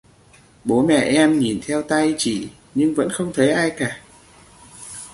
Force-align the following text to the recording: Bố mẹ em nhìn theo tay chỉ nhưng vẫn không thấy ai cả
Bố 0.63 0.83
mẹ 0.87 0.95
em 1.01 1.39
nhìn 1.39 1.59
theo 1.67 1.81
tay 1.81 2.15
chỉ 2.17 2.49
nhưng 2.75 2.95
vẫn 2.95 3.09
không 3.11 3.31
thấy 3.33 3.51
ai 3.51 3.71
cả 3.77 4.01